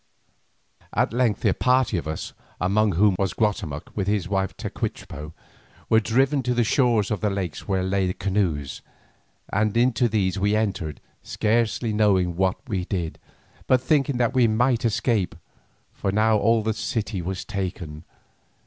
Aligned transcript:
At 0.93 1.13
length 1.13 1.45
a 1.45 1.53
party 1.53 1.95
of 1.95 2.07
us, 2.07 2.33
among 2.59 2.93
whom 2.93 3.15
was 3.19 3.35
Guatemoc 3.35 3.91
with 3.95 4.07
his 4.07 4.27
wife 4.27 4.57
Tecuichpo, 4.57 5.31
were 5.91 5.99
driven 5.99 6.41
to 6.41 6.55
the 6.55 6.63
shores 6.63 7.11
of 7.11 7.21
the 7.21 7.29
lake 7.29 7.55
where 7.57 7.83
lay 7.83 8.11
canoes, 8.13 8.81
and 9.53 9.77
into 9.77 10.09
these 10.09 10.39
we 10.39 10.55
entered, 10.55 11.01
scarcely 11.21 11.93
knowing 11.93 12.35
what 12.35 12.57
we 12.67 12.85
did, 12.85 13.19
but 13.67 13.79
thinking 13.79 14.17
that 14.17 14.33
we 14.33 14.47
might 14.47 14.85
escape, 14.85 15.35
for 15.93 16.11
now 16.11 16.35
all 16.35 16.63
the 16.63 16.73
city 16.73 17.21
was 17.21 17.45
taken. 17.45 18.03